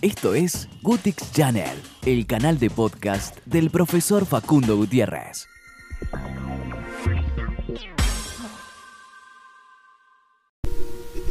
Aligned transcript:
Esto 0.00 0.32
es 0.32 0.68
Gutix 0.80 1.32
Channel, 1.32 1.82
el 2.06 2.24
canal 2.24 2.60
de 2.60 2.70
podcast 2.70 3.36
del 3.46 3.68
profesor 3.68 4.26
Facundo 4.26 4.76
Gutiérrez. 4.76 5.48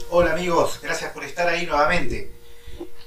Hola 0.10 0.34
amigos, 0.34 0.82
gracias 0.84 1.14
por 1.14 1.24
estar 1.24 1.48
ahí 1.48 1.66
nuevamente. 1.66 2.30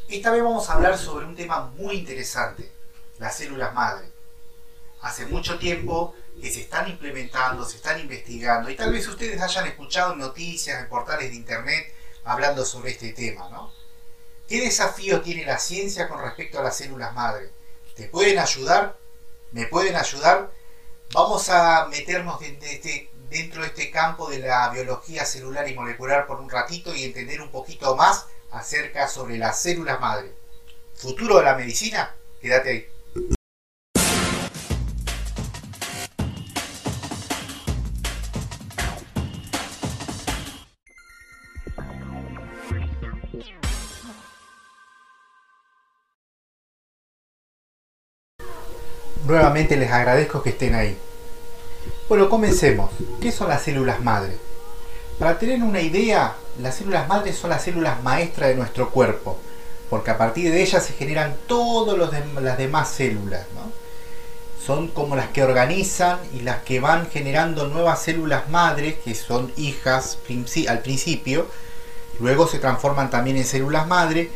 Esta 0.09 0.31
vez 0.31 0.43
vamos 0.43 0.71
a 0.71 0.73
hablar 0.73 0.96
sobre 0.96 1.27
un 1.27 1.37
tema 1.37 1.67
muy 1.77 1.97
interesante, 1.97 2.73
las 3.19 3.37
células 3.37 3.75
madre. 3.75 4.09
Hace 5.03 5.27
mucho 5.27 5.59
tiempo 5.59 6.15
que 6.41 6.51
se 6.51 6.63
están 6.63 6.89
implementando, 6.89 7.67
se 7.67 7.77
están 7.77 8.01
investigando 8.01 8.71
y 8.71 8.77
tal 8.77 8.93
vez 8.93 9.07
ustedes 9.07 9.39
hayan 9.43 9.67
escuchado 9.67 10.17
noticias 10.17 10.81
en 10.81 10.89
portales 10.89 11.29
de 11.29 11.37
internet 11.37 11.95
hablando 12.25 12.65
sobre 12.65 12.93
este 12.93 13.13
tema, 13.13 13.51
¿no? 13.51 13.80
¿Qué 14.51 14.61
desafío 14.61 15.21
tiene 15.21 15.46
la 15.46 15.61
ciencia 15.61 16.09
con 16.09 16.20
respecto 16.20 16.59
a 16.59 16.65
las 16.65 16.77
células 16.77 17.15
madre? 17.15 17.51
¿Te 17.95 18.09
pueden 18.09 18.37
ayudar? 18.41 18.98
¿Me 19.52 19.66
pueden 19.66 19.95
ayudar? 19.95 20.51
Vamos 21.12 21.48
a 21.51 21.87
meternos 21.87 22.42
este, 22.42 23.12
dentro 23.28 23.62
de 23.62 23.69
este 23.69 23.92
campo 23.92 24.28
de 24.28 24.41
la 24.41 24.69
biología 24.70 25.25
celular 25.25 25.69
y 25.69 25.75
molecular 25.75 26.27
por 26.27 26.41
un 26.41 26.51
ratito 26.51 26.92
y 26.92 27.05
entender 27.05 27.41
un 27.41 27.52
poquito 27.52 27.95
más 27.95 28.27
acerca 28.51 29.06
sobre 29.06 29.39
las 29.39 29.62
células 29.62 30.01
madre. 30.01 30.33
¿Futuro 30.97 31.37
de 31.39 31.45
la 31.45 31.55
medicina? 31.55 32.17
Quédate 32.41 32.70
ahí. 32.70 32.89
Nuevamente 49.27 49.77
les 49.77 49.91
agradezco 49.91 50.43
que 50.43 50.51
estén 50.51 50.75
ahí. 50.75 50.97
Bueno, 52.09 52.29
comencemos. 52.29 52.91
¿Qué 53.21 53.31
son 53.31 53.49
las 53.49 53.63
células 53.63 54.01
madre? 54.01 54.37
Para 55.19 55.39
tener 55.39 55.63
una 55.63 55.81
idea, 55.81 56.35
las 56.61 56.77
células 56.77 57.07
madre 57.07 57.33
son 57.33 57.51
las 57.51 57.63
células 57.63 58.03
maestras 58.03 58.48
de 58.48 58.55
nuestro 58.55 58.91
cuerpo, 58.91 59.39
porque 59.91 60.11
a 60.11 60.19
partir 60.19 60.51
de 60.51 60.63
ellas 60.63 60.85
se 60.85 60.95
generan 60.95 61.37
todas 61.47 61.97
las 62.43 62.59
demás 62.59 62.89
células. 62.91 63.45
Son 64.65 64.89
como 64.89 65.17
las 65.17 65.29
que 65.29 65.43
organizan 65.43 66.19
y 66.35 66.41
las 66.41 66.63
que 66.63 66.81
van 66.81 67.11
generando 67.11 67.69
nuevas 67.69 68.03
células 68.03 68.48
madres, 68.48 68.97
que 69.05 69.15
son 69.15 69.53
hijas 69.57 70.19
al 70.69 70.81
principio, 70.81 71.47
luego 72.19 72.47
se 72.47 72.59
transforman 72.59 73.11
también 73.11 73.37
en 73.37 73.45
células 73.45 73.87
madre, 73.87 74.31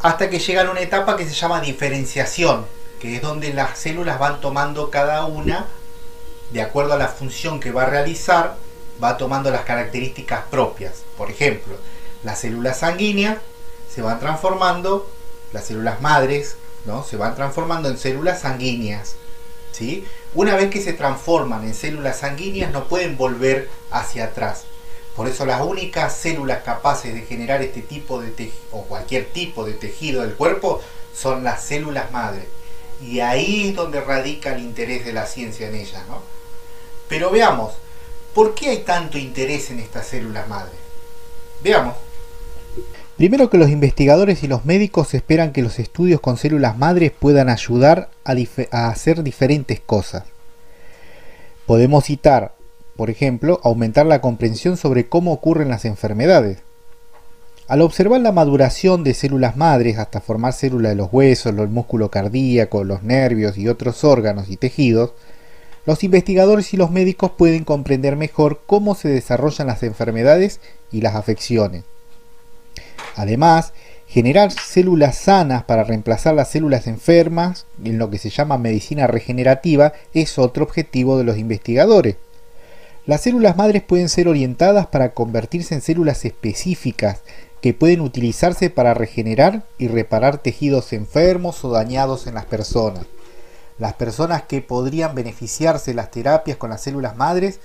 hasta 0.00 0.28
que 0.28 0.38
llegan 0.38 0.66
a 0.66 0.70
una 0.72 0.80
etapa 0.80 1.16
que 1.16 1.24
se 1.24 1.34
llama 1.34 1.60
diferenciación, 1.60 2.66
que 3.00 3.16
es 3.16 3.22
donde 3.22 3.52
las 3.52 3.78
células 3.78 4.18
van 4.18 4.40
tomando 4.40 4.90
cada 4.90 5.26
una, 5.26 5.66
de 6.50 6.62
acuerdo 6.62 6.94
a 6.94 6.98
la 6.98 7.08
función 7.08 7.60
que 7.60 7.72
va 7.72 7.82
a 7.82 7.90
realizar, 7.90 8.56
va 9.02 9.16
tomando 9.16 9.50
las 9.50 9.62
características 9.62 10.44
propias. 10.50 11.02
Por 11.16 11.30
ejemplo, 11.30 11.76
las 12.22 12.40
células 12.40 12.78
sanguíneas 12.80 13.38
se 13.92 14.02
van 14.02 14.20
transformando, 14.20 15.10
las 15.52 15.64
células 15.64 16.00
madres, 16.00 16.56
¿no? 16.84 17.02
Se 17.02 17.16
van 17.16 17.34
transformando 17.34 17.88
en 17.88 17.98
células 17.98 18.40
sanguíneas. 18.40 19.16
¿sí? 19.72 20.06
Una 20.34 20.56
vez 20.56 20.70
que 20.70 20.82
se 20.82 20.92
transforman 20.92 21.64
en 21.64 21.74
células 21.74 22.20
sanguíneas 22.20 22.72
no 22.72 22.84
pueden 22.84 23.16
volver 23.16 23.68
hacia 23.90 24.24
atrás. 24.24 24.64
Por 25.14 25.28
eso 25.28 25.46
las 25.46 25.62
únicas 25.62 26.14
células 26.14 26.62
capaces 26.62 27.14
de 27.14 27.22
generar 27.22 27.62
este 27.62 27.80
tipo 27.80 28.20
de 28.20 28.52
o 28.70 28.82
cualquier 28.82 29.26
tipo 29.26 29.64
de 29.64 29.72
tejido 29.72 30.22
del 30.22 30.34
cuerpo 30.34 30.82
son 31.14 31.42
las 31.42 31.64
células 31.64 32.10
madre. 32.12 32.46
Y 33.02 33.20
ahí 33.20 33.68
es 33.68 33.76
donde 33.76 34.00
radica 34.00 34.54
el 34.54 34.62
interés 34.62 35.04
de 35.04 35.12
la 35.12 35.26
ciencia 35.26 35.68
en 35.68 35.74
ellas, 35.74 36.02
¿no? 36.08 36.22
Pero 37.08 37.30
veamos, 37.30 37.74
¿por 38.34 38.54
qué 38.54 38.70
hay 38.70 38.78
tanto 38.78 39.18
interés 39.18 39.70
en 39.70 39.80
estas 39.80 40.06
células 40.06 40.48
madre? 40.48 40.72
Veamos. 41.62 41.94
Primero 43.16 43.48
que 43.48 43.58
los 43.58 43.70
investigadores 43.70 44.42
y 44.42 44.48
los 44.48 44.64
médicos 44.64 45.14
esperan 45.14 45.52
que 45.52 45.62
los 45.62 45.78
estudios 45.78 46.20
con 46.20 46.36
células 46.36 46.76
madres 46.76 47.12
puedan 47.18 47.48
ayudar 47.48 48.10
a, 48.24 48.34
a 48.72 48.88
hacer 48.88 49.22
diferentes 49.22 49.80
cosas. 49.80 50.24
Podemos 51.64 52.04
citar, 52.04 52.54
por 52.94 53.08
ejemplo, 53.08 53.60
aumentar 53.64 54.04
la 54.06 54.20
comprensión 54.20 54.76
sobre 54.76 55.08
cómo 55.08 55.32
ocurren 55.32 55.68
las 55.68 55.84
enfermedades, 55.84 56.58
al 57.68 57.82
observar 57.82 58.20
la 58.20 58.30
maduración 58.30 59.02
de 59.02 59.12
células 59.12 59.56
madres 59.56 59.98
hasta 59.98 60.20
formar 60.20 60.52
células 60.52 60.90
de 60.90 60.96
los 60.96 61.08
huesos, 61.12 61.52
el 61.52 61.68
músculo 61.68 62.10
cardíaco, 62.10 62.84
los 62.84 63.02
nervios 63.02 63.58
y 63.58 63.68
otros 63.68 64.04
órganos 64.04 64.48
y 64.48 64.56
tejidos, 64.56 65.12
los 65.84 66.04
investigadores 66.04 66.72
y 66.74 66.76
los 66.76 66.90
médicos 66.90 67.32
pueden 67.36 67.64
comprender 67.64 68.16
mejor 68.16 68.60
cómo 68.66 68.94
se 68.94 69.08
desarrollan 69.08 69.66
las 69.66 69.82
enfermedades 69.82 70.60
y 70.92 71.00
las 71.00 71.16
afecciones. 71.16 71.84
Además, 73.16 73.72
generar 74.06 74.52
células 74.52 75.16
sanas 75.16 75.64
para 75.64 75.84
reemplazar 75.84 76.34
las 76.34 76.50
células 76.50 76.86
enfermas, 76.86 77.66
en 77.84 77.98
lo 77.98 78.10
que 78.10 78.18
se 78.18 78.30
llama 78.30 78.58
medicina 78.58 79.06
regenerativa, 79.06 79.92
es 80.14 80.38
otro 80.38 80.64
objetivo 80.64 81.18
de 81.18 81.24
los 81.24 81.38
investigadores. 81.38 82.16
Las 83.06 83.20
células 83.20 83.56
madres 83.56 83.82
pueden 83.82 84.08
ser 84.08 84.26
orientadas 84.26 84.88
para 84.88 85.14
convertirse 85.14 85.74
en 85.74 85.80
células 85.80 86.24
específicas 86.24 87.22
que 87.66 87.74
pueden 87.74 88.00
utilizarse 88.00 88.70
para 88.70 88.94
regenerar 88.94 89.64
y 89.76 89.88
reparar 89.88 90.38
tejidos 90.38 90.92
enfermos 90.92 91.64
o 91.64 91.70
dañados 91.70 92.28
en 92.28 92.34
las 92.34 92.44
personas. 92.44 93.06
Las 93.80 93.94
personas 93.94 94.42
que 94.42 94.62
podrían 94.62 95.16
beneficiarse 95.16 95.90
de 95.90 95.96
las 95.96 96.12
terapias 96.12 96.58
con 96.58 96.70
las 96.70 96.82
células 96.82 97.16
madres 97.16 97.58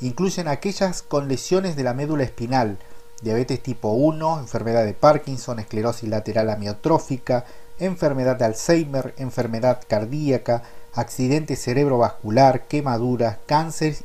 incluyen 0.00 0.46
aquellas 0.46 1.02
con 1.02 1.26
lesiones 1.26 1.74
de 1.74 1.82
la 1.82 1.92
médula 1.92 2.22
espinal, 2.22 2.78
diabetes 3.20 3.60
tipo 3.60 3.90
1, 3.90 4.38
enfermedad 4.38 4.84
de 4.84 4.94
Parkinson, 4.94 5.58
esclerosis 5.58 6.08
lateral 6.08 6.50
amiotrófica, 6.50 7.44
enfermedad 7.80 8.36
de 8.36 8.44
Alzheimer, 8.44 9.12
enfermedad 9.16 9.80
cardíaca, 9.88 10.62
accidente 10.94 11.56
cerebrovascular, 11.56 12.68
quemaduras, 12.68 13.38
cáncer 13.46 13.96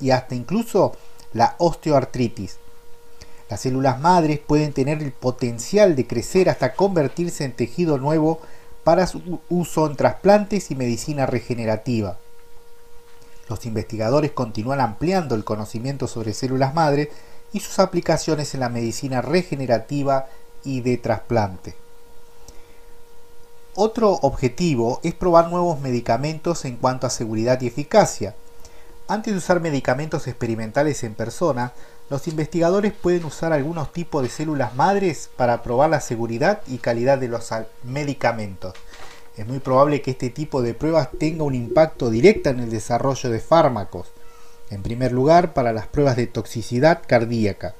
y 0.00 0.12
hasta 0.12 0.36
incluso 0.36 0.94
la 1.32 1.56
osteoartritis. 1.58 2.60
Las 3.50 3.62
células 3.62 3.98
madres 3.98 4.38
pueden 4.38 4.72
tener 4.72 5.02
el 5.02 5.10
potencial 5.10 5.96
de 5.96 6.06
crecer 6.06 6.48
hasta 6.48 6.74
convertirse 6.74 7.44
en 7.44 7.52
tejido 7.52 7.98
nuevo 7.98 8.40
para 8.84 9.08
su 9.08 9.40
uso 9.48 9.86
en 9.88 9.96
trasplantes 9.96 10.70
y 10.70 10.76
medicina 10.76 11.26
regenerativa. 11.26 12.16
Los 13.48 13.66
investigadores 13.66 14.30
continúan 14.30 14.80
ampliando 14.80 15.34
el 15.34 15.42
conocimiento 15.42 16.06
sobre 16.06 16.32
células 16.32 16.74
madres 16.74 17.08
y 17.52 17.58
sus 17.58 17.80
aplicaciones 17.80 18.54
en 18.54 18.60
la 18.60 18.68
medicina 18.68 19.20
regenerativa 19.20 20.26
y 20.62 20.82
de 20.82 20.96
trasplante. 20.98 21.74
Otro 23.74 24.12
objetivo 24.12 25.00
es 25.02 25.14
probar 25.14 25.50
nuevos 25.50 25.80
medicamentos 25.80 26.64
en 26.64 26.76
cuanto 26.76 27.08
a 27.08 27.10
seguridad 27.10 27.60
y 27.60 27.66
eficacia. 27.66 28.36
Antes 29.08 29.32
de 29.32 29.38
usar 29.38 29.58
medicamentos 29.58 30.28
experimentales 30.28 31.02
en 31.02 31.14
personas, 31.14 31.72
los 32.10 32.26
investigadores 32.26 32.92
pueden 32.92 33.24
usar 33.24 33.52
algunos 33.52 33.92
tipos 33.92 34.24
de 34.24 34.28
células 34.28 34.74
madres 34.74 35.30
para 35.36 35.62
probar 35.62 35.90
la 35.90 36.00
seguridad 36.00 36.60
y 36.66 36.78
calidad 36.78 37.18
de 37.18 37.28
los 37.28 37.50
medicamentos. 37.84 38.74
Es 39.36 39.46
muy 39.46 39.60
probable 39.60 40.02
que 40.02 40.10
este 40.10 40.28
tipo 40.28 40.60
de 40.60 40.74
pruebas 40.74 41.08
tenga 41.16 41.44
un 41.44 41.54
impacto 41.54 42.10
directo 42.10 42.50
en 42.50 42.58
el 42.58 42.70
desarrollo 42.70 43.30
de 43.30 43.38
fármacos. 43.38 44.08
En 44.70 44.82
primer 44.82 45.12
lugar, 45.12 45.54
para 45.54 45.72
las 45.72 45.86
pruebas 45.86 46.16
de 46.16 46.26
toxicidad 46.26 47.00
cardíaca. 47.06 47.76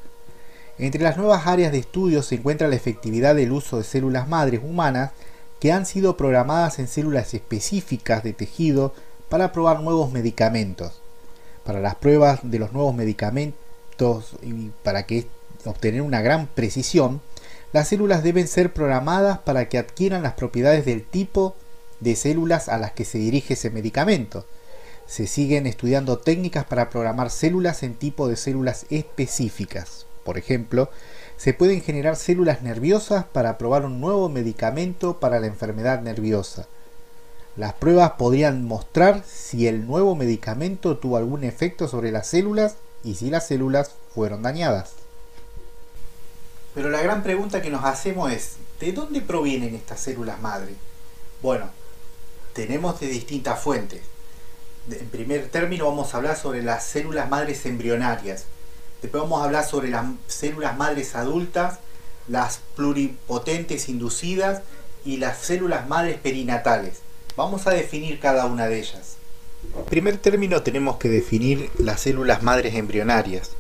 Entre 0.79 1.03
las 1.03 1.17
nuevas 1.17 1.49
áreas 1.49 1.73
de 1.73 1.79
estudio 1.79 2.23
se 2.23 2.37
encuentra 2.37 2.69
la 2.69 2.77
efectividad 2.77 3.35
del 3.35 3.51
uso 3.51 3.79
de 3.79 3.85
células 3.85 4.29
madres 4.29 4.61
humanas 4.63 5.11
que 5.59 5.73
han 5.73 5.87
sido 5.87 6.17
programadas 6.17 6.79
en 6.79 6.87
células 6.87 7.35
específicas 7.35 8.23
de 8.23 8.33
tejido 8.33 8.95
para 9.29 9.51
probar 9.51 9.81
nuevos 9.81 10.13
medicamentos. 10.13 11.03
Para 11.65 11.81
las 11.81 11.97
pruebas 11.97 12.41
de 12.45 12.61
los 12.61 12.73
nuevos 12.73 12.95
medicamentos, 12.95 13.60
y 14.43 14.71
para 14.83 15.05
que 15.05 15.27
obtener 15.65 16.03
una 16.03 16.23
gran 16.23 16.47
precisión, 16.47 17.21
las 17.73 17.89
células 17.89 18.23
deben 18.23 18.49
ser 18.49 18.73
programadas 18.73 19.39
para 19.39 19.69
que 19.69 19.79
adquieran 19.79 20.23
las 20.23 20.33
propiedades 20.33 20.85
del 20.85 21.05
tipo 21.05 21.55
de 22.01 22.17
células 22.17 22.69
a 22.69 22.79
las 22.79 22.93
que 22.93 23.05
se 23.05 23.19
dirige 23.19 23.55
ese 23.55 23.71
medicamento. 23.71 24.47
Se 25.07 25.27
siguen 25.27 25.67
estudiando 25.67 26.19
técnicas 26.19 26.65
para 26.65 26.89
programar 26.89 27.31
células 27.31 27.83
en 27.83 27.95
tipo 27.95 28.29
de 28.29 28.37
células 28.37 28.87
específicas. 28.91 30.07
Por 30.25 30.39
ejemplo, 30.39 30.91
se 31.37 31.55
pueden 31.55 31.81
generar 31.81 32.17
células 32.17 32.63
nerviosas 32.63 33.25
para 33.25 33.59
probar 33.59 33.85
un 33.85 34.01
nuevo 34.01 34.29
medicamento 34.29 35.19
para 35.21 35.41
la 35.41 35.47
enfermedad 35.47 36.01
nerviosa. 36.01 36.67
Las 37.57 37.75
pruebas 37.75 38.13
podrían 38.13 38.65
mostrar 38.65 39.23
si 39.27 39.67
el 39.67 39.87
nuevo 39.87 40.15
medicamento 40.15 40.97
tuvo 40.99 41.17
algún 41.17 41.45
efecto 41.45 41.89
sobre 41.89 42.13
las 42.13 42.29
células 42.29 42.77
y 43.05 43.15
si 43.15 43.31
las 43.31 43.47
células 43.47 43.93
fueron 44.15 44.43
dañadas. 44.43 44.93
Pero 46.75 46.91
la 46.91 47.03
gran 47.03 47.23
pregunta 47.23 47.63
que 47.63 47.71
nos 47.71 47.85
hacemos 47.85 48.31
es, 48.33 48.57
¿De 48.81 48.93
dónde 48.93 49.21
provienen 49.21 49.75
estas 49.75 50.01
células 50.01 50.41
madre? 50.41 50.75
Bueno, 51.43 51.69
tenemos 52.55 52.99
de 52.99 53.09
distintas 53.09 53.61
fuentes. 53.61 54.01
En 54.91 55.07
primer 55.11 55.51
término 55.51 55.85
vamos 55.85 56.15
a 56.15 56.17
hablar 56.17 56.39
sobre 56.39 56.63
las 56.63 56.87
células 56.87 57.29
madres 57.29 57.67
embrionarias. 57.67 58.45
Después 59.03 59.23
vamos 59.23 59.43
a 59.43 59.45
hablar 59.45 59.67
sobre 59.67 59.91
las 59.91 60.07
células 60.29 60.79
madres 60.79 61.15
adultas, 61.15 61.79
las 62.27 62.61
pluripotentes 62.75 63.91
inducidas 63.91 64.63
y 65.05 65.19
las 65.19 65.37
células 65.37 65.87
madres 65.87 66.19
perinatales. 66.19 67.01
Vamos 67.37 67.67
a 67.67 67.73
definir 67.73 68.19
cada 68.19 68.47
una 68.47 68.67
de 68.67 68.79
ellas. 68.79 69.17
Primer 69.89 70.19
término 70.19 70.63
tenemos 70.63 70.97
que 70.97 71.09
definir 71.09 71.71
las 71.79 72.01
células 72.01 72.43
madres 72.43 72.75
embrionarias. 72.75 73.51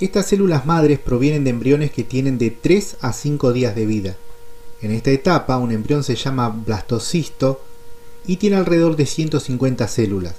Estas 0.00 0.26
células 0.26 0.66
madres 0.66 0.98
provienen 0.98 1.44
de 1.44 1.50
embriones 1.50 1.92
que 1.92 2.04
tienen 2.04 2.36
de 2.36 2.50
3 2.50 2.96
a 3.00 3.12
5 3.12 3.52
días 3.52 3.74
de 3.74 3.86
vida. 3.86 4.16
En 4.82 4.90
esta 4.90 5.10
etapa 5.10 5.56
un 5.56 5.72
embrión 5.72 6.04
se 6.04 6.16
llama 6.16 6.48
blastocisto 6.48 7.62
y 8.26 8.36
tiene 8.36 8.56
alrededor 8.56 8.96
de 8.96 9.06
150 9.06 9.88
células. 9.88 10.34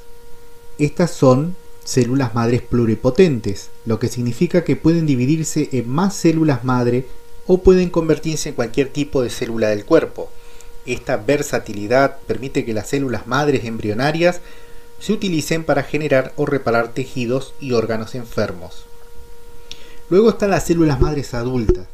Estas 0.77 1.11
son 1.11 1.55
células 1.83 2.35
madres 2.35 2.61
pluripotentes, 2.61 3.69
lo 3.85 3.97
que 3.97 4.09
significa 4.09 4.63
que 4.63 4.75
pueden 4.75 5.05
dividirse 5.05 5.69
en 5.71 5.89
más 5.89 6.15
células 6.15 6.63
madre 6.63 7.07
o 7.47 7.61
pueden 7.61 7.89
convertirse 7.89 8.49
en 8.49 8.55
cualquier 8.55 8.89
tipo 8.89 9.21
de 9.21 9.29
célula 9.29 9.69
del 9.69 9.85
cuerpo. 9.85 10.29
Esta 10.85 11.17
versatilidad 11.17 12.17
permite 12.27 12.63
que 12.63 12.73
las 12.73 12.89
células 12.89 13.27
madres 13.27 13.65
embrionarias 13.65 14.41
se 14.99 15.13
utilicen 15.13 15.63
para 15.63 15.83
generar 15.83 16.33
o 16.35 16.45
reparar 16.45 16.89
tejidos 16.89 17.53
y 17.59 17.73
órganos 17.73 18.15
enfermos. 18.15 18.85
Luego 20.09 20.29
están 20.29 20.51
las 20.51 20.65
células 20.65 20.99
madres 20.99 21.33
adultas. 21.33 21.87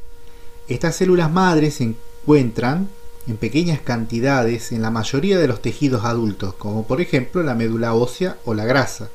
Estas 0.68 0.96
células 0.96 1.32
madres 1.32 1.76
se 1.76 1.86
encuentran 1.86 2.90
en 3.28 3.38
pequeñas 3.38 3.80
cantidades 3.80 4.72
en 4.72 4.82
la 4.82 4.92
mayoría 4.92 5.38
de 5.38 5.48
los 5.48 5.62
tejidos 5.62 6.04
adultos, 6.04 6.54
como 6.56 6.86
por 6.86 7.02
ejemplo 7.02 7.44
la 7.44 7.56
médula 7.56 7.94
ósea 7.94 8.38
o 8.46 8.54
la 8.54 8.66
grasa. 8.66 9.10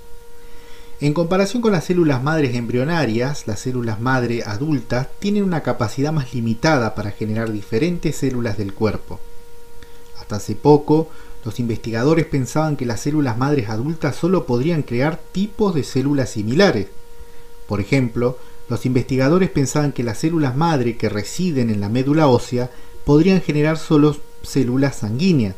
En 0.98 1.12
comparación 1.12 1.60
con 1.60 1.72
las 1.72 1.84
células 1.84 2.22
madres 2.22 2.54
embrionarias, 2.54 3.46
las 3.46 3.60
células 3.60 4.00
madre 4.00 4.42
adultas 4.46 5.08
tienen 5.18 5.44
una 5.44 5.62
capacidad 5.62 6.12
más 6.12 6.32
limitada 6.32 6.94
para 6.94 7.10
generar 7.10 7.52
diferentes 7.52 8.16
células 8.16 8.56
del 8.56 8.72
cuerpo. 8.72 9.20
Hasta 10.26 10.36
hace 10.36 10.56
poco, 10.56 11.08
los 11.44 11.60
investigadores 11.60 12.26
pensaban 12.26 12.76
que 12.76 12.84
las 12.84 12.98
células 12.98 13.38
madres 13.38 13.68
adultas 13.68 14.16
solo 14.16 14.44
podrían 14.44 14.82
crear 14.82 15.20
tipos 15.30 15.72
de 15.72 15.84
células 15.84 16.30
similares. 16.30 16.88
Por 17.68 17.80
ejemplo, 17.80 18.36
los 18.68 18.84
investigadores 18.86 19.50
pensaban 19.50 19.92
que 19.92 20.02
las 20.02 20.18
células 20.18 20.56
madre 20.56 20.96
que 20.96 21.08
residen 21.08 21.70
en 21.70 21.78
la 21.78 21.88
médula 21.88 22.26
ósea 22.26 22.72
podrían 23.04 23.40
generar 23.40 23.78
solo 23.78 24.16
células 24.42 24.96
sanguíneas. 24.96 25.54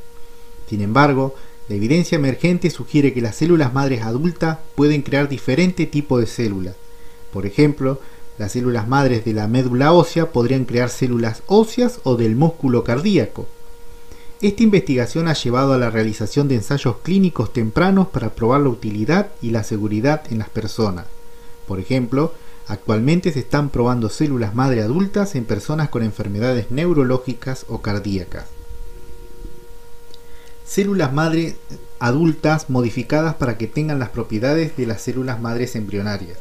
Sin 0.68 0.82
embargo, 0.82 1.34
la 1.70 1.76
evidencia 1.76 2.16
emergente 2.16 2.68
sugiere 2.68 3.14
que 3.14 3.22
las 3.22 3.36
células 3.36 3.72
madres 3.72 4.02
adultas 4.02 4.58
pueden 4.74 5.00
crear 5.00 5.30
diferentes 5.30 5.90
tipos 5.90 6.20
de 6.20 6.26
células. 6.26 6.74
Por 7.32 7.46
ejemplo, 7.46 8.02
las 8.36 8.52
células 8.52 8.86
madres 8.86 9.24
de 9.24 9.32
la 9.32 9.48
médula 9.48 9.94
ósea 9.94 10.30
podrían 10.30 10.66
crear 10.66 10.90
células 10.90 11.42
óseas 11.46 12.00
o 12.02 12.16
del 12.16 12.36
músculo 12.36 12.84
cardíaco. 12.84 13.48
Esta 14.40 14.62
investigación 14.62 15.28
ha 15.28 15.34
llevado 15.34 15.72
a 15.72 15.78
la 15.78 15.90
realización 15.90 16.48
de 16.48 16.56
ensayos 16.56 16.96
clínicos 17.02 17.52
tempranos 17.52 18.08
para 18.08 18.34
probar 18.34 18.60
la 18.60 18.68
utilidad 18.68 19.30
y 19.42 19.50
la 19.50 19.64
seguridad 19.64 20.22
en 20.30 20.38
las 20.38 20.48
personas. 20.48 21.06
Por 21.66 21.80
ejemplo, 21.80 22.32
Actualmente 22.68 23.32
se 23.32 23.38
están 23.38 23.70
probando 23.70 24.10
células 24.10 24.54
madre 24.54 24.82
adultas 24.82 25.34
en 25.34 25.46
personas 25.46 25.88
con 25.88 26.02
enfermedades 26.02 26.70
neurológicas 26.70 27.64
o 27.68 27.80
cardíacas. 27.80 28.44
Células 30.66 31.10
madre 31.14 31.56
adultas 31.98 32.68
modificadas 32.68 33.36
para 33.36 33.56
que 33.56 33.68
tengan 33.68 33.98
las 33.98 34.10
propiedades 34.10 34.76
de 34.76 34.86
las 34.86 35.00
células 35.00 35.40
madres 35.40 35.76
embrionarias, 35.76 36.36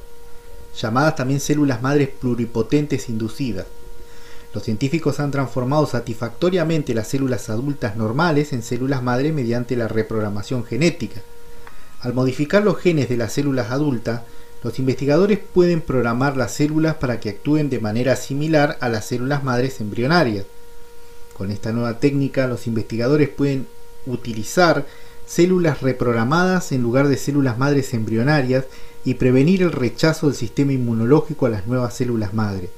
llamadas 0.78 1.16
también 1.16 1.40
células 1.40 1.82
madres 1.82 2.10
pluripotentes 2.10 3.08
inducidas. 3.08 3.66
Los 4.54 4.64
científicos 4.64 5.20
han 5.20 5.32
transformado 5.32 5.86
satisfactoriamente 5.86 6.94
las 6.94 7.08
células 7.08 7.50
adultas 7.50 7.96
normales 7.96 8.54
en 8.54 8.64
células 8.64 9.04
madre 9.04 9.32
mediante 9.32 9.76
la 9.76 9.88
reprogramación 9.88 10.64
genética. 10.64 11.22
Al 12.00 12.14
modificar 12.14 12.64
los 12.64 12.78
genes 12.78 13.10
de 13.10 13.18
las 13.18 13.34
células 13.34 13.72
adultas, 13.72 14.22
los 14.64 14.80
investigadores 14.80 15.40
pueden 15.40 15.82
programar 15.82 16.38
las 16.38 16.54
células 16.54 16.96
para 16.96 17.20
que 17.20 17.30
actúen 17.30 17.70
de 17.70 17.80
manera 17.80 18.16
similar 18.16 18.78
a 18.80 18.90
las 18.90 19.06
células 19.06 19.44
madres 19.44 19.82
embrionarias. 19.82 20.46
Con 21.38 21.52
esta 21.52 21.72
nueva 21.72 22.00
técnica, 22.00 22.48
los 22.48 22.66
investigadores 22.66 23.30
pueden 23.30 23.68
utilizar 24.06 24.86
células 25.28 25.82
reprogramadas 25.82 26.72
en 26.72 26.82
lugar 26.82 27.08
de 27.08 27.18
células 27.18 27.58
madres 27.58 27.94
embrionarias 27.94 28.66
y 29.04 29.16
prevenir 29.16 29.62
el 29.62 29.72
rechazo 29.72 30.28
del 30.28 30.36
sistema 30.36 30.74
inmunológico 30.74 31.46
a 31.46 31.50
las 31.50 31.68
nuevas 31.68 31.94
células 31.94 32.34
madre. 32.34 32.70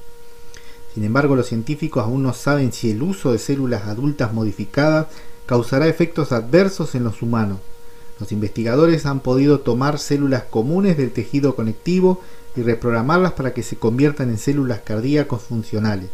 Sin 0.94 1.04
embargo, 1.04 1.36
los 1.36 1.46
científicos 1.46 2.04
aún 2.04 2.22
no 2.22 2.32
saben 2.34 2.72
si 2.72 2.90
el 2.90 3.02
uso 3.02 3.32
de 3.32 3.38
células 3.38 3.86
adultas 3.86 4.32
modificadas 4.32 5.06
causará 5.46 5.86
efectos 5.86 6.32
adversos 6.32 6.94
en 6.94 7.04
los 7.04 7.22
humanos. 7.22 7.58
Los 8.18 8.32
investigadores 8.32 9.06
han 9.06 9.20
podido 9.20 9.60
tomar 9.60 9.98
células 9.98 10.44
comunes 10.44 10.96
del 10.96 11.12
tejido 11.12 11.54
conectivo 11.54 12.20
y 12.56 12.62
reprogramarlas 12.62 13.32
para 13.32 13.54
que 13.54 13.62
se 13.62 13.76
conviertan 13.76 14.30
en 14.30 14.38
células 14.38 14.80
cardíacos 14.80 15.42
funcionales. 15.42 16.10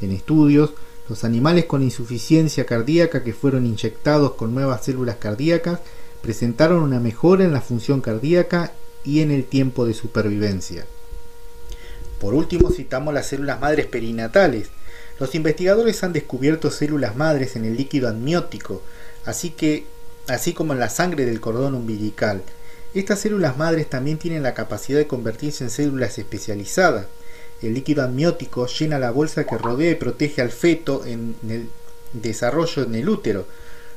En 0.00 0.12
estudios, 0.12 0.70
los 1.08 1.24
animales 1.24 1.64
con 1.64 1.82
insuficiencia 1.82 2.66
cardíaca 2.66 3.24
que 3.24 3.32
fueron 3.32 3.66
inyectados 3.66 4.34
con 4.34 4.54
nuevas 4.54 4.84
células 4.84 5.16
cardíacas 5.16 5.80
presentaron 6.22 6.82
una 6.82 7.00
mejora 7.00 7.44
en 7.44 7.52
la 7.52 7.60
función 7.60 8.00
cardíaca 8.00 8.72
y 9.04 9.20
en 9.20 9.30
el 9.30 9.44
tiempo 9.44 9.86
de 9.86 9.94
supervivencia. 9.94 10.86
Por 12.20 12.34
último, 12.34 12.70
citamos 12.70 13.14
las 13.14 13.26
células 13.26 13.60
madres 13.60 13.86
perinatales. 13.86 14.68
Los 15.18 15.34
investigadores 15.34 16.02
han 16.04 16.12
descubierto 16.12 16.70
células 16.70 17.16
madres 17.16 17.56
en 17.56 17.64
el 17.64 17.76
líquido 17.76 18.08
amniótico, 18.08 18.82
así 19.24 19.50
que 19.50 19.86
así 20.28 20.52
como 20.52 20.72
en 20.72 20.80
la 20.80 20.90
sangre 20.90 21.24
del 21.24 21.40
cordón 21.40 21.74
umbilical. 21.74 22.42
Estas 22.94 23.20
células 23.20 23.56
madres 23.56 23.88
también 23.90 24.18
tienen 24.18 24.42
la 24.42 24.54
capacidad 24.54 24.98
de 24.98 25.06
convertirse 25.06 25.64
en 25.64 25.70
células 25.70 26.18
especializadas. 26.18 27.06
El 27.60 27.74
líquido 27.74 28.04
amniótico 28.04 28.66
llena 28.66 28.98
la 28.98 29.10
bolsa 29.10 29.44
que 29.44 29.58
rodea 29.58 29.90
y 29.90 29.96
protege 29.96 30.42
al 30.42 30.50
feto 30.50 31.04
en 31.04 31.34
el 31.48 31.68
desarrollo 32.12 32.84
en 32.84 32.94
el 32.94 33.08
útero. 33.08 33.46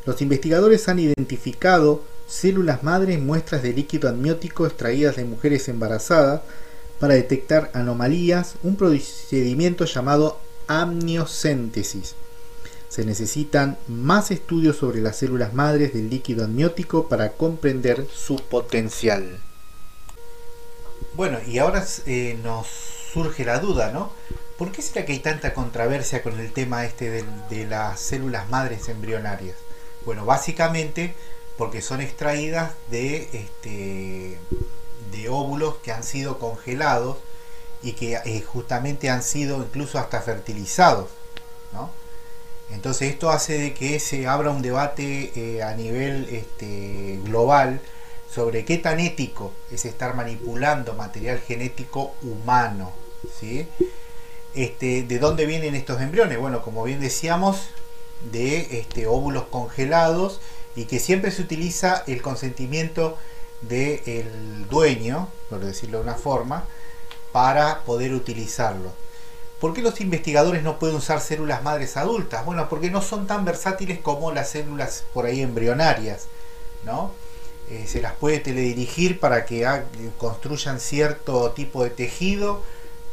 Los 0.06 0.22
investigadores 0.22 0.88
han 0.90 1.00
identificado 1.00 2.04
células 2.28 2.82
madres 2.82 3.20
muestras 3.20 3.62
de 3.62 3.74
líquido 3.74 4.10
amniótico 4.10 4.66
extraídas 4.66 5.18
de 5.18 5.26
mujeres 5.26 5.68
embarazadas 5.70 6.42
para 7.02 7.16
detectar 7.16 7.72
anomalías, 7.74 8.58
un 8.62 8.76
procedimiento 8.76 9.86
llamado 9.86 10.40
amniocéntesis. 10.68 12.14
Se 12.90 13.04
necesitan 13.06 13.80
más 13.88 14.30
estudios 14.30 14.78
sobre 14.78 15.02
las 15.02 15.18
células 15.18 15.56
madres 15.56 15.96
del 15.96 16.12
líquido 16.12 16.46
amniótico 16.46 17.10
para 17.10 17.32
comprender 17.32 18.06
su 18.14 18.36
potencial. 18.36 19.40
Bueno, 21.16 21.40
y 21.48 21.58
ahora 21.58 21.84
eh, 22.06 22.38
nos 22.44 22.68
surge 23.12 23.46
la 23.46 23.58
duda, 23.58 23.92
¿no? 23.92 24.12
¿Por 24.60 24.72
qué 24.72 24.84
será 24.84 25.04
que 25.04 25.14
hay 25.14 25.20
tanta 25.20 25.56
controversia 25.56 26.22
con 26.22 26.40
el 26.40 26.54
tema 26.54 26.86
este 26.86 27.10
de, 27.10 27.26
de 27.50 27.66
las 27.66 28.00
células 28.00 28.48
madres 28.50 28.90
embrionarias? 28.90 29.56
Bueno, 30.06 30.24
básicamente 30.24 31.16
porque 31.58 31.82
son 31.82 32.00
extraídas 32.00 32.74
de, 32.92 33.28
este, 33.34 34.38
de 35.12 35.30
óvulos 35.30 35.78
que 35.78 35.92
han 35.92 36.04
sido 36.04 36.40
congelados 36.40 37.18
y 37.82 37.94
que 37.94 38.20
eh, 38.26 38.42
justamente 38.42 39.10
han 39.10 39.24
sido 39.24 39.58
incluso 39.58 39.98
hasta 39.98 40.22
fertilizados, 40.22 41.10
¿no? 41.74 41.90
Entonces 42.72 43.12
esto 43.12 43.30
hace 43.30 43.58
de 43.58 43.74
que 43.74 44.00
se 44.00 44.28
abra 44.28 44.50
un 44.50 44.62
debate 44.62 45.32
eh, 45.36 45.64
a 45.64 45.74
nivel 45.74 46.28
este, 46.32 47.20
global 47.24 47.82
sobre 48.34 48.64
qué 48.64 48.78
tan 48.78 49.00
ético 49.00 49.52
es 49.72 49.86
estar 49.86 50.16
manipulando 50.16 50.94
material 50.94 51.40
genético 51.40 52.16
humano. 52.22 52.94
¿sí? 53.40 53.68
Este, 54.54 55.04
¿De 55.04 55.20
dónde 55.20 55.46
vienen 55.46 55.76
estos 55.76 56.02
embriones? 56.02 56.40
Bueno, 56.40 56.62
como 56.62 56.84
bien 56.84 57.02
decíamos, 57.02 57.68
de 58.32 58.80
este, 58.80 59.08
óvulos 59.08 59.46
congelados 59.50 60.40
y 60.76 60.86
que 60.86 61.00
siempre 61.00 61.32
se 61.32 61.42
utiliza 61.42 62.04
el 62.08 62.22
consentimiento 62.22 63.18
del 63.62 64.68
dueño, 64.70 65.30
por 65.50 65.60
decirlo 65.60 66.00
de 66.00 66.04
una 66.04 66.16
forma, 66.16 66.66
para 67.32 67.82
poder 67.84 68.14
utilizarlo. 68.14 68.92
¿Por 69.60 69.74
qué 69.74 69.82
los 69.82 70.02
investigadores 70.02 70.64
no 70.64 70.80
pueden 70.80 70.96
usar 70.96 71.22
células 71.22 71.62
madres 71.62 71.96
adultas? 71.96 72.44
Bueno, 72.46 72.68
porque 72.68 72.90
no 72.90 73.02
son 73.02 73.28
tan 73.28 73.46
versátiles 73.46 74.00
como 74.00 74.32
las 74.32 74.50
células 74.50 75.04
por 75.14 75.26
ahí 75.26 75.42
embrionarias, 75.42 76.26
¿no? 76.84 77.12
Eh, 77.70 77.86
se 77.88 78.02
las 78.02 78.14
puede 78.14 78.40
teledirigir 78.40 79.20
para 79.20 79.46
que 79.46 79.66
construyan 80.18 80.80
cierto 80.80 81.52
tipo 81.52 81.84
de 81.84 81.92
tejido, 81.92 82.64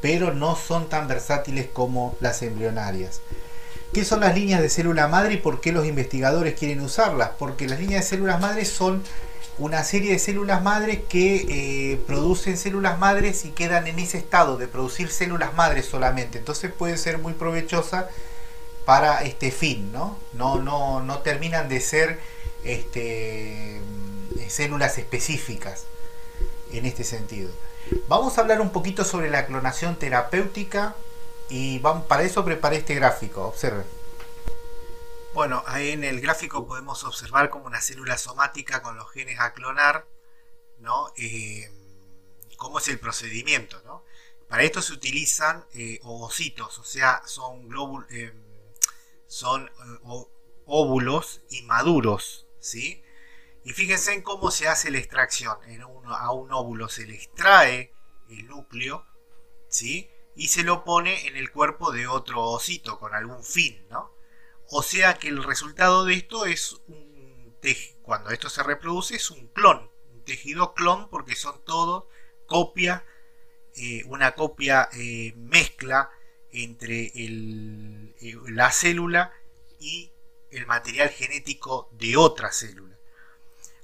pero 0.00 0.32
no 0.32 0.56
son 0.56 0.88
tan 0.88 1.06
versátiles 1.06 1.68
como 1.72 2.16
las 2.20 2.42
embrionarias. 2.42 3.20
¿Qué 3.92 4.04
son 4.04 4.20
las 4.20 4.34
líneas 4.34 4.60
de 4.60 4.68
célula 4.68 5.06
madre 5.06 5.34
y 5.34 5.38
por 5.38 5.60
qué 5.60 5.70
los 5.70 5.86
investigadores 5.86 6.58
quieren 6.58 6.80
usarlas? 6.80 7.30
Porque 7.38 7.68
las 7.68 7.78
líneas 7.78 8.04
de 8.04 8.08
células 8.08 8.40
madres 8.40 8.68
son 8.70 9.02
una 9.58 9.82
serie 9.84 10.12
de 10.12 10.18
células 10.18 10.62
madres 10.62 11.00
que 11.08 11.46
eh, 11.48 12.00
producen 12.06 12.56
células 12.56 12.98
madres 12.98 13.44
y 13.44 13.50
quedan 13.50 13.86
en 13.86 13.98
ese 13.98 14.18
estado 14.18 14.56
de 14.56 14.68
producir 14.68 15.10
células 15.10 15.54
madres 15.54 15.86
solamente. 15.86 16.38
Entonces 16.38 16.72
puede 16.72 16.96
ser 16.96 17.18
muy 17.18 17.32
provechosa 17.32 18.08
para 18.84 19.22
este 19.22 19.50
fin, 19.50 19.92
¿no? 19.92 20.16
No, 20.32 20.62
no, 20.62 21.02
no 21.02 21.18
terminan 21.18 21.68
de 21.68 21.80
ser 21.80 22.18
este, 22.64 23.80
células 24.48 24.96
específicas 24.98 25.84
en 26.72 26.86
este 26.86 27.04
sentido. 27.04 27.50
Vamos 28.06 28.38
a 28.38 28.42
hablar 28.42 28.60
un 28.60 28.70
poquito 28.70 29.04
sobre 29.04 29.30
la 29.30 29.46
clonación 29.46 29.96
terapéutica 29.96 30.94
y 31.48 31.78
vamos, 31.80 32.06
para 32.06 32.22
eso 32.22 32.44
preparé 32.44 32.76
este 32.76 32.94
gráfico. 32.94 33.44
Observen. 33.46 33.97
Bueno, 35.34 35.62
ahí 35.66 35.90
en 35.90 36.04
el 36.04 36.20
gráfico 36.20 36.66
podemos 36.66 37.04
observar 37.04 37.50
como 37.50 37.66
una 37.66 37.80
célula 37.80 38.16
somática 38.16 38.82
con 38.82 38.96
los 38.96 39.10
genes 39.12 39.38
a 39.38 39.52
clonar, 39.52 40.06
¿no? 40.78 41.12
Eh, 41.16 41.70
¿Cómo 42.56 42.78
es 42.78 42.88
el 42.88 42.98
procedimiento? 42.98 43.80
¿no? 43.84 44.04
Para 44.48 44.62
esto 44.62 44.80
se 44.80 44.94
utilizan 44.94 45.66
eh, 45.74 46.00
ovocitos, 46.02 46.78
o 46.78 46.84
sea, 46.84 47.22
son, 47.26 47.68
eh, 48.10 48.32
son 49.26 49.70
óvulos 50.64 51.42
inmaduros, 51.50 52.46
¿sí? 52.58 53.02
Y 53.64 53.72
fíjense 53.74 54.14
en 54.14 54.22
cómo 54.22 54.50
se 54.50 54.66
hace 54.66 54.90
la 54.90 54.98
extracción. 54.98 55.58
A 56.06 56.32
un 56.32 56.52
óvulo 56.52 56.88
se 56.88 57.06
le 57.06 57.14
extrae 57.14 57.92
el 58.30 58.46
núcleo, 58.46 59.04
¿sí? 59.68 60.10
Y 60.34 60.48
se 60.48 60.62
lo 60.62 60.84
pone 60.84 61.26
en 61.26 61.36
el 61.36 61.50
cuerpo 61.50 61.92
de 61.92 62.06
otro 62.06 62.42
ovocito 62.42 62.98
con 62.98 63.14
algún 63.14 63.44
fin, 63.44 63.86
¿no? 63.90 64.17
O 64.70 64.82
sea 64.82 65.14
que 65.14 65.28
el 65.28 65.42
resultado 65.42 66.04
de 66.04 66.14
esto 66.14 66.44
es 66.44 66.76
un 66.88 67.56
tejido, 67.60 67.98
cuando 68.02 68.30
esto 68.30 68.50
se 68.50 68.62
reproduce 68.62 69.16
es 69.16 69.30
un 69.30 69.48
clon, 69.48 69.90
un 70.12 70.24
tejido 70.24 70.74
clon 70.74 71.08
porque 71.08 71.34
son 71.34 71.62
todos 71.64 72.04
copia, 72.46 73.04
eh, 73.76 74.02
una 74.06 74.32
copia 74.32 74.88
eh, 74.92 75.32
mezcla 75.36 76.10
entre 76.50 77.12
eh, 77.14 78.12
la 78.48 78.70
célula 78.70 79.32
y 79.80 80.12
el 80.50 80.66
material 80.66 81.08
genético 81.10 81.88
de 81.92 82.16
otra 82.16 82.52
célula. 82.52 82.96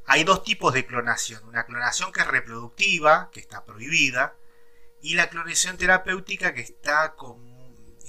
Hay 0.07 0.25
dos 0.25 0.45
tipos 0.45 0.75
de 0.75 0.85
clonación, 0.85 1.47
una 1.49 1.65
clonación 1.65 2.13
que 2.13 2.21
es 2.21 2.27
reproductiva, 2.27 3.31
que 3.33 3.41
está 3.41 3.65
prohibida, 3.65 4.37
y 5.01 5.15
la 5.15 5.31
clonación 5.31 5.79
terapéutica 5.79 6.53
que 6.53 6.61
está 6.61 7.15
con 7.15 7.54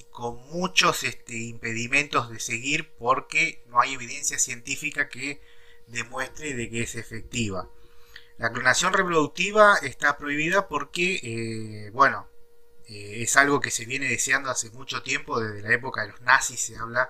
con 0.10 0.38
muchos 0.48 1.04
este, 1.04 1.36
impedimentos 1.36 2.30
de 2.30 2.40
seguir 2.40 2.94
porque 2.98 3.64
no 3.68 3.82
hay 3.82 3.94
evidencia 3.94 4.40
científica 4.40 5.10
que 5.10 5.42
demuestre 5.88 6.54
de 6.54 6.70
que 6.70 6.84
es 6.84 6.96
efectiva. 6.96 7.70
La 8.38 8.52
clonación 8.52 8.94
reproductiva 8.94 9.78
está 9.82 10.18
prohibida 10.18 10.68
porque, 10.68 11.20
eh, 11.24 11.90
bueno, 11.92 12.28
eh, 12.88 13.24
es 13.24 13.38
algo 13.38 13.62
que 13.62 13.72
se 13.72 13.86
viene 13.86 14.08
deseando 14.08 14.50
hace 14.50 14.70
mucho 14.72 15.02
tiempo, 15.04 15.40
desde 15.40 15.62
la 15.62 15.74
época 15.74 16.02
de 16.02 16.10
los 16.10 16.22
nazis 16.22 16.60
se 16.60 16.78
habla 16.78 17.10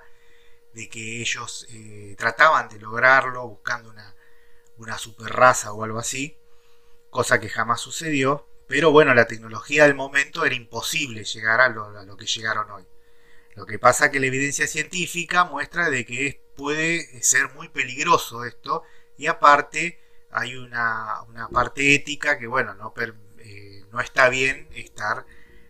de 0.74 0.90
que 0.90 1.22
ellos 1.22 1.68
eh, 1.70 2.16
trataban 2.18 2.70
de 2.70 2.80
lograrlo 2.80 3.48
buscando 3.48 3.90
una, 3.90 4.16
una 4.78 4.98
super 4.98 5.32
raza 5.32 5.74
o 5.74 5.84
algo 5.84 6.00
así, 6.00 6.38
cosa 7.10 7.40
que 7.40 7.50
jamás 7.50 7.82
sucedió, 7.82 8.48
pero 8.68 8.92
bueno, 8.92 9.14
la 9.14 9.28
tecnología 9.28 9.84
del 9.86 9.96
momento 9.96 10.46
era 10.46 10.56
imposible 10.56 11.24
llegar 11.24 11.62
a 11.62 11.70
lo 11.70 12.18
que 12.18 12.26
llegaron 12.26 12.70
hoy. 12.72 12.86
Lo 13.56 13.66
que 13.66 13.80
pasa 13.80 14.06
es 14.06 14.12
que 14.12 14.20
la 14.20 14.26
evidencia 14.28 14.68
científica 14.68 15.46
muestra 15.46 15.90
de 15.90 16.06
que 16.06 16.42
puede 16.56 17.24
ser 17.24 17.54
muy 17.54 17.70
peligroso 17.70 18.44
esto 18.44 18.84
y 19.18 19.28
aparte 19.28 20.00
hay 20.30 20.56
una, 20.58 21.26
parte 21.52 21.96
ética 21.96 22.38
que 22.38 22.48
bueno, 22.48 22.74
no, 22.76 22.94
eh, 23.40 23.86
no 23.92 24.02
está 24.02 24.28
bien 24.28 24.68
estar 24.76 25.26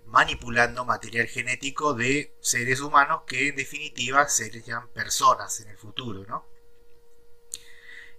manipulando 0.06 0.84
material 0.84 1.28
genético 1.28 1.94
de 1.94 2.34
seres 2.40 2.82
humanos 2.82 3.22
que 3.28 3.50
en 3.50 3.56
definitiva 3.56 4.28
serían 4.28 4.88
personas 4.90 5.60
en 5.60 5.70
el 5.70 5.78
futuro, 5.78 6.26
¿no? 6.28 6.48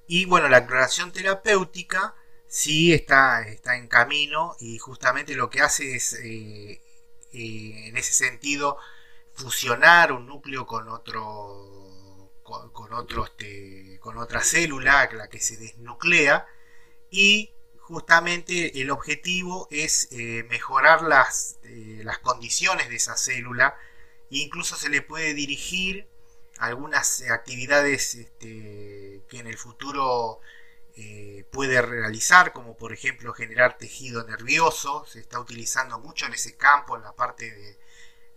Y 0.07 0.27
bueno, 0.27 0.49
la 0.49 0.65
clonación 0.67 1.11
terapéutica 1.11 2.15
sí 2.57 2.95
está, 2.95 3.43
está 3.43 3.77
en 3.77 3.87
camino 3.87 4.57
y 4.61 4.79
justamente 4.79 5.35
lo 5.35 5.51
que 5.51 5.61
hace 5.61 5.95
es, 5.95 6.15
eh, 6.15 6.81
eh, 7.35 7.89
en 7.89 7.99
ese 7.99 8.15
sentido, 8.15 8.79
fusionar 9.35 10.11
un 10.11 10.27
núcleo 10.27 10.67
con 10.67 10.89
otro 10.89 12.33
con, 12.43 12.93
otro 12.95 13.27
este, 13.27 13.99
con 14.01 14.17
otra 14.17 14.41
célula 14.41 15.07
la 15.13 15.29
que 15.29 15.39
se 15.39 15.59
desnuclea 15.59 16.47
y 17.11 17.53
justamente 17.79 18.81
el 18.81 18.91
objetivo 18.91 19.69
es 19.71 20.09
eh, 20.13 20.47
mejorar 20.49 21.03
las, 21.03 21.59
las 21.63 22.21
condiciones 22.21 22.89
de 22.89 22.97
esa 22.97 23.19
célula. 23.19 23.77
E 24.31 24.39
incluso 24.39 24.77
se 24.77 24.89
le 24.89 25.03
puede 25.03 25.35
dirigir 25.35 26.09
algunas 26.59 27.23
actividades 27.31 28.15
este, 28.15 29.21
que 29.29 29.41
en 29.41 29.47
el 29.47 29.59
futuro 29.59 30.41
eh, 30.99 31.45
puede 31.51 31.83
realizar, 31.83 32.55
como 32.55 32.75
por 32.77 32.93
ejemplo 32.93 33.35
generar 33.35 33.77
tejido 33.77 34.25
nervioso, 34.25 35.05
se 35.07 35.21
está 35.21 35.39
utilizando 35.39 35.99
mucho 35.99 36.25
en 36.25 36.33
ese 36.33 36.57
campo, 36.57 36.97
en 36.97 37.03
la 37.03 37.15
parte 37.15 37.51
de, 37.51 37.79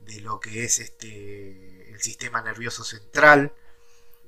de 0.02 0.20
lo 0.20 0.42
que 0.42 0.66
es 0.66 0.80
este, 0.80 1.90
el 1.90 2.02
sistema 2.02 2.42
nervioso 2.42 2.84
central, 2.84 3.54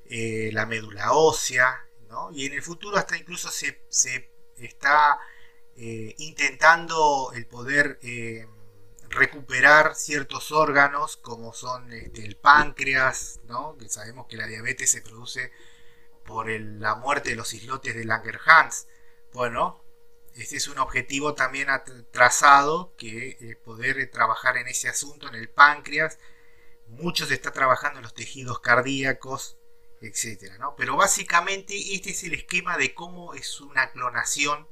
eh, 0.05 0.49
la 0.53 0.65
médula 0.65 1.11
ósea, 1.11 1.85
y 2.33 2.45
en 2.45 2.53
el 2.53 2.61
futuro 2.61 2.97
hasta 2.97 3.17
incluso 3.17 3.49
se, 3.49 3.81
está 4.57 5.19
eh, 5.77 6.13
intentando 6.17 7.31
el 7.33 7.45
poder 7.47 7.99
recuperar 9.09 9.95
ciertos 9.95 10.51
órganos 10.51 11.17
como 11.17 11.53
son 11.53 11.91
este, 11.93 12.25
el 12.25 12.37
páncreas, 12.37 13.41
¿no? 13.47 13.77
que 13.77 13.89
sabemos 13.89 14.27
que 14.27 14.37
la 14.37 14.47
diabetes 14.47 14.91
se 14.91 15.01
produce 15.01 15.51
por 16.25 16.49
la 16.49 16.95
muerte 16.95 17.31
de 17.31 17.35
los 17.35 17.53
islotes 17.53 17.95
de 17.95 18.05
Langerhans. 18.05 18.87
Bueno, 19.33 19.81
este 20.35 20.57
es 20.57 20.67
un 20.67 20.79
objetivo 20.79 21.33
también 21.33 21.67
trazado, 22.11 22.93
que 22.97 23.37
es 23.39 23.57
poder 23.57 23.99
eh, 23.99 24.07
trabajar 24.07 24.57
en 24.57 24.67
ese 24.67 24.87
asunto, 24.87 25.27
en 25.27 25.35
el 25.35 25.49
páncreas. 25.49 26.17
Mucho 26.87 27.25
se 27.25 27.33
está 27.33 27.51
trabajando 27.51 27.99
en 27.99 28.03
los 28.03 28.13
tejidos 28.13 28.59
cardíacos, 28.59 29.57
etc. 30.01 30.53
Pero 30.77 30.95
básicamente 30.95 31.73
este 31.95 32.11
es 32.11 32.23
el 32.23 32.33
esquema 32.33 32.77
de 32.77 32.93
cómo 32.93 33.33
es 33.33 33.61
una 33.61 33.91
clonación 33.91 34.67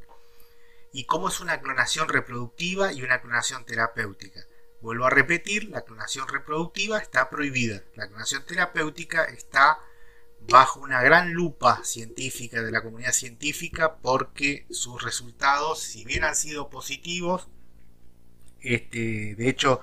y 0.92 1.06
cómo 1.06 1.30
es 1.30 1.40
una 1.40 1.62
clonación 1.62 2.10
reproductiva 2.10 2.94
y 2.94 3.04
una 3.04 3.22
clonación 3.22 3.66
terapéutica. 3.66 4.46
Vuelvo 4.82 5.06
a 5.06 5.10
repetir, 5.10 5.66
la 5.66 5.82
clonación 5.82 6.28
reproductiva 6.28 7.00
está 7.00 7.30
prohibida. 7.30 7.84
La 7.96 8.08
clonación 8.08 8.46
terapéutica 8.46 9.26
está 9.26 9.80
bajo 10.48 10.80
una 10.80 11.02
gran 11.02 11.34
lupa 11.34 11.82
científica 11.84 12.62
de 12.62 12.72
la 12.72 12.82
comunidad 12.82 13.12
científica 13.12 13.98
porque 14.02 14.66
sus 14.70 15.04
resultados, 15.04 15.82
si 15.82 16.06
bien 16.06 16.24
han 16.24 16.36
sido 16.36 16.70
positivos, 16.70 17.48
este, 18.62 19.36
de 19.36 19.50
hecho 19.50 19.82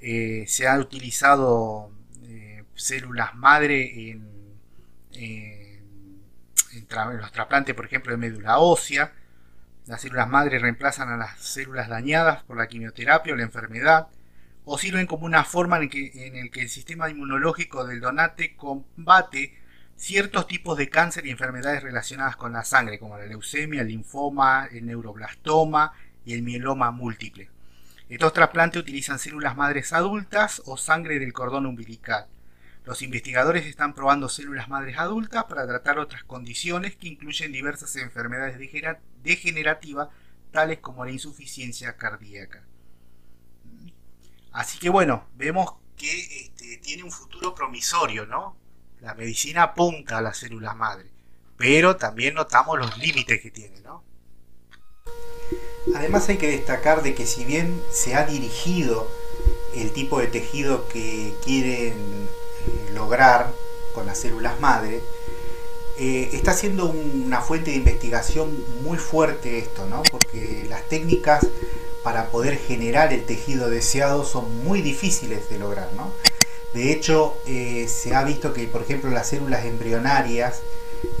eh, 0.00 0.44
se 0.46 0.66
han 0.66 0.80
utilizado 0.80 1.90
eh, 2.22 2.64
células 2.74 3.34
madre 3.34 4.10
en, 4.10 4.38
los 7.20 7.32
trasplantes, 7.32 7.74
por 7.74 7.86
ejemplo, 7.86 8.12
de 8.12 8.18
médula 8.18 8.58
ósea. 8.58 9.12
Las 9.86 10.02
células 10.02 10.28
madre 10.28 10.58
reemplazan 10.58 11.08
a 11.08 11.16
las 11.16 11.40
células 11.40 11.88
dañadas 11.88 12.44
por 12.44 12.56
la 12.56 12.68
quimioterapia 12.68 13.32
o 13.32 13.36
la 13.36 13.42
enfermedad, 13.42 14.08
o 14.64 14.78
sirven 14.78 15.06
como 15.06 15.26
una 15.26 15.44
forma 15.44 15.78
en, 15.78 15.88
que, 15.88 16.26
en 16.26 16.36
el 16.36 16.50
que 16.50 16.62
el 16.62 16.68
sistema 16.68 17.10
inmunológico 17.10 17.84
del 17.84 18.00
donante 18.00 18.54
combate 18.54 19.58
ciertos 19.98 20.46
tipos 20.46 20.78
de 20.78 20.88
cáncer 20.88 21.26
y 21.26 21.30
enfermedades 21.30 21.82
relacionadas 21.82 22.36
con 22.36 22.52
la 22.52 22.64
sangre, 22.64 22.98
como 22.98 23.18
la 23.18 23.26
leucemia, 23.26 23.82
el 23.82 23.88
linfoma, 23.88 24.68
el 24.70 24.86
neuroblastoma 24.86 25.92
y 26.24 26.34
el 26.34 26.42
mieloma 26.42 26.90
múltiple. 26.92 27.50
Estos 28.08 28.32
trasplantes 28.32 28.80
utilizan 28.80 29.18
células 29.18 29.56
madres 29.56 29.92
adultas 29.92 30.62
o 30.64 30.76
sangre 30.76 31.18
del 31.18 31.32
cordón 31.32 31.66
umbilical. 31.66 32.26
Los 32.84 33.02
investigadores 33.02 33.66
están 33.66 33.92
probando 33.92 34.30
células 34.30 34.68
madres 34.68 34.96
adultas 34.96 35.44
para 35.44 35.66
tratar 35.66 35.98
otras 35.98 36.24
condiciones 36.24 36.96
que 36.96 37.08
incluyen 37.08 37.52
diversas 37.52 37.94
enfermedades 37.96 38.56
degenerativas, 39.22 40.08
tales 40.52 40.78
como 40.78 41.04
la 41.04 41.10
insuficiencia 41.10 41.96
cardíaca. 41.96 42.62
Así 44.52 44.78
que 44.78 44.88
bueno, 44.88 45.28
vemos 45.34 45.74
que 45.96 46.44
este, 46.44 46.78
tiene 46.78 47.02
un 47.02 47.10
futuro 47.10 47.54
promisorio, 47.54 48.24
¿no? 48.24 48.56
La 49.00 49.14
medicina 49.14 49.62
apunta 49.62 50.18
a 50.18 50.22
las 50.22 50.38
células 50.38 50.76
madre, 50.76 51.06
pero 51.56 51.96
también 51.96 52.34
notamos 52.34 52.78
los 52.78 52.98
límites 52.98 53.40
que 53.40 53.50
tiene, 53.50 53.80
¿no? 53.80 54.02
Además 55.94 56.28
hay 56.28 56.36
que 56.36 56.50
destacar 56.50 57.02
de 57.02 57.14
que 57.14 57.26
si 57.26 57.44
bien 57.44 57.80
se 57.90 58.14
ha 58.14 58.26
dirigido 58.26 59.08
el 59.74 59.92
tipo 59.92 60.20
de 60.20 60.26
tejido 60.26 60.88
que 60.88 61.34
quieren 61.44 61.92
eh, 61.94 62.90
lograr 62.94 63.52
con 63.94 64.06
las 64.06 64.18
células 64.18 64.60
madre, 64.60 65.00
eh, 65.98 66.30
está 66.32 66.52
siendo 66.52 66.86
una 66.86 67.40
fuente 67.40 67.70
de 67.70 67.76
investigación 67.76 68.64
muy 68.82 68.98
fuerte 68.98 69.58
esto, 69.58 69.86
¿no? 69.86 70.02
Porque 70.10 70.66
las 70.68 70.88
técnicas 70.88 71.46
para 72.02 72.30
poder 72.30 72.56
generar 72.56 73.12
el 73.12 73.24
tejido 73.24 73.68
deseado 73.68 74.24
son 74.24 74.64
muy 74.64 74.82
difíciles 74.82 75.48
de 75.48 75.58
lograr, 75.58 75.90
¿no? 75.94 76.12
De 76.74 76.92
hecho, 76.92 77.36
eh, 77.46 77.86
se 77.88 78.14
ha 78.14 78.24
visto 78.24 78.52
que, 78.52 78.66
por 78.66 78.82
ejemplo, 78.82 79.10
las 79.10 79.28
células 79.28 79.64
embrionarias 79.64 80.60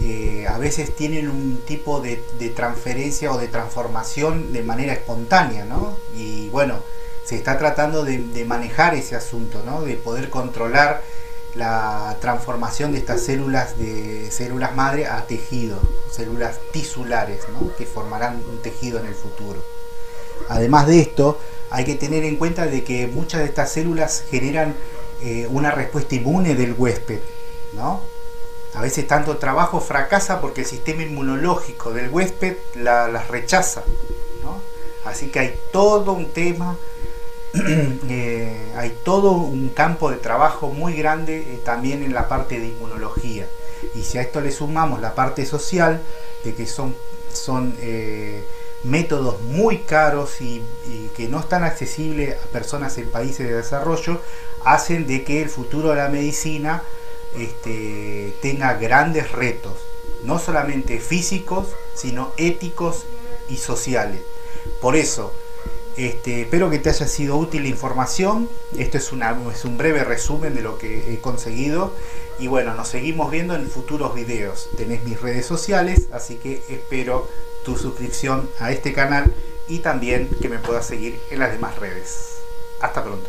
eh, 0.00 0.46
a 0.48 0.58
veces 0.58 0.94
tienen 0.94 1.28
un 1.28 1.62
tipo 1.64 2.00
de, 2.00 2.16
transferencia 2.54 3.32
o 3.32 3.38
de 3.38 3.48
transformación 3.48 4.52
de 4.52 4.62
manera 4.62 4.92
espontánea, 4.92 5.64
¿no? 5.64 5.96
Y 6.14 6.48
bueno, 6.50 6.82
se 7.24 7.36
está 7.36 7.58
tratando 7.58 8.04
de, 8.04 8.18
de 8.18 8.44
manejar 8.44 8.94
ese 8.94 9.16
asunto, 9.16 9.62
¿no? 9.64 9.82
De 9.82 9.94
poder 9.94 10.30
controlar 10.30 11.02
la 11.54 12.16
transformación 12.20 12.92
de 12.92 12.98
estas 12.98 13.22
células 13.22 13.78
de 13.78 14.30
células 14.30 14.74
madre 14.74 15.06
a 15.06 15.26
tejido, 15.26 15.80
células 16.10 16.58
tisulares, 16.72 17.40
¿no? 17.52 17.74
que 17.76 17.86
formarán 17.86 18.42
un 18.48 18.60
tejido 18.62 19.00
en 19.00 19.06
el 19.06 19.14
futuro. 19.14 19.62
Además 20.48 20.86
de 20.86 21.00
esto, 21.00 21.38
hay 21.70 21.84
que 21.84 21.94
tener 21.94 22.24
en 22.24 22.36
cuenta 22.36 22.66
de 22.66 22.84
que 22.84 23.06
muchas 23.06 23.40
de 23.40 23.46
estas 23.46 23.72
células 23.72 24.24
generan 24.30 24.74
eh, 25.22 25.46
una 25.50 25.70
respuesta 25.70 26.14
inmune 26.14 26.54
del 26.54 26.74
huésped, 26.74 27.20
¿no? 27.72 28.02
A 28.74 28.82
veces 28.82 29.06
tanto 29.06 29.38
trabajo 29.38 29.80
fracasa 29.80 30.40
porque 30.40 30.60
el 30.60 30.66
sistema 30.66 31.02
inmunológico 31.02 31.92
del 31.92 32.10
huésped 32.10 32.56
las 32.74 33.28
rechaza, 33.28 33.82
¿no? 34.42 34.60
Así 35.04 35.28
que 35.28 35.40
hay 35.40 35.60
todo 35.72 36.12
un 36.12 36.30
tema 36.30 36.76
Eh, 38.10 38.72
hay 38.76 38.96
todo 39.04 39.32
un 39.32 39.68
campo 39.70 40.10
de 40.10 40.16
trabajo 40.16 40.70
muy 40.70 40.94
grande 40.94 41.38
eh, 41.38 41.60
también 41.64 42.02
en 42.02 42.14
la 42.14 42.28
parte 42.28 42.58
de 42.58 42.68
inmunología. 42.68 43.46
Y 43.94 44.02
si 44.02 44.18
a 44.18 44.22
esto 44.22 44.40
le 44.40 44.50
sumamos 44.50 45.00
la 45.00 45.14
parte 45.14 45.44
social, 45.46 46.00
de 46.44 46.54
que 46.54 46.66
son, 46.66 46.94
son 47.32 47.74
métodos 48.84 49.40
muy 49.40 49.78
caros 49.78 50.40
y, 50.40 50.62
que 51.16 51.28
no 51.28 51.40
están 51.40 51.64
accesibles 51.64 52.36
a 52.36 52.46
personas 52.46 52.96
en 52.98 53.10
países 53.10 53.48
de 53.48 53.54
desarrollo, 53.54 54.20
hacen 54.64 55.06
de 55.06 55.24
que 55.24 55.42
el 55.42 55.48
futuro 55.48 55.90
de 55.90 55.96
la 55.96 56.08
medicina 56.08 56.84
este, 57.36 58.34
tenga 58.40 58.74
grandes 58.74 59.32
retos, 59.32 59.74
no 60.22 60.38
solamente 60.38 61.00
físicos, 61.00 61.68
sino 61.94 62.32
éticos 62.36 63.04
y 63.48 63.56
sociales. 63.56 64.20
Por 64.80 64.94
eso, 64.94 65.32
este, 65.96 66.42
espero 66.42 66.70
que 66.70 66.78
te 66.78 66.90
haya 66.90 67.08
sido 67.08 67.36
útil 67.36 67.64
la 67.64 67.68
información. 67.68 68.48
Esto 68.78 68.98
es, 68.98 69.10
es 69.52 69.64
un 69.64 69.76
breve 69.76 70.04
resumen 70.04 70.54
de 70.54 70.62
lo 70.62 70.78
que 70.78 71.12
he 71.12 71.18
conseguido. 71.18 71.92
Y 72.38 72.46
bueno, 72.46 72.74
nos 72.74 72.88
seguimos 72.88 73.32
viendo 73.32 73.56
en 73.56 73.68
futuros 73.68 74.14
videos. 74.14 74.68
Tenés 74.76 75.02
mis 75.02 75.20
redes 75.20 75.44
sociales, 75.44 76.06
así 76.12 76.36
que 76.36 76.62
espero 76.68 77.26
tu 77.68 77.76
suscripción 77.76 78.48
a 78.58 78.72
este 78.72 78.94
canal 78.94 79.34
y 79.68 79.80
también 79.80 80.30
que 80.40 80.48
me 80.48 80.58
puedas 80.58 80.86
seguir 80.86 81.20
en 81.30 81.38
las 81.38 81.52
demás 81.52 81.76
redes. 81.76 82.38
Hasta 82.80 83.04
pronto. 83.04 83.28